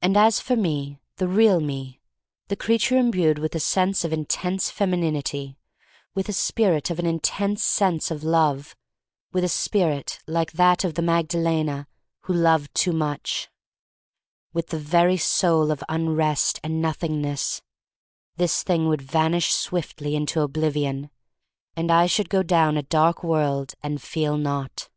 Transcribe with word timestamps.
And 0.00 0.16
as 0.16 0.40
for 0.40 0.56
me— 0.56 0.98
the 1.18 1.28
real 1.28 1.60
me— 1.60 2.00
the 2.48 2.56
creature 2.56 2.96
imbued 2.96 3.38
with 3.38 3.54
a 3.54 3.60
spirit 3.60 4.02
of 4.02 4.10
intense 4.14 4.70
femininity, 4.70 5.58
with 6.14 6.30
a 6.30 6.32
spirit 6.32 6.88
of 6.88 6.98
an 6.98 7.04
intense 7.04 7.62
sense 7.62 8.10
of 8.10 8.24
Love— 8.24 8.74
with 9.34 9.44
a 9.44 9.50
spirit 9.50 10.20
like 10.26 10.52
that 10.52 10.84
of 10.84 10.94
the 10.94 11.02
Magdalene 11.02 11.86
who 12.20 12.32
loved 12.32 12.74
too 12.74 12.92
much, 12.94 13.50
THE 14.54 14.62
STORY 14.62 14.80
OF 14.82 14.92
MARY 14.94 15.04
MAC 15.04 15.08
LANE 15.10 15.18
273 15.18 15.64
with 15.68 15.68
the 15.68 15.68
very 15.68 15.68
soul 15.68 15.70
of 15.70 15.84
unrest 15.86 16.60
and 16.64 16.80
Noth 16.80 17.00
ingness— 17.00 17.60
this 18.38 18.62
thing 18.62 18.88
would 18.88 19.02
vanish 19.02 19.52
swiftly 19.52 20.16
into 20.16 20.40
oblivion, 20.40 21.10
and 21.76 21.92
I 21.92 22.06
should 22.06 22.30
go 22.30 22.42
down 22.42 22.78
a 22.78 22.82
dark 22.82 23.22
world 23.22 23.74
and 23.82 24.00
feel 24.00 24.38
not. 24.38 24.88